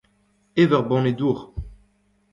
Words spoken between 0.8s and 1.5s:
banne dour!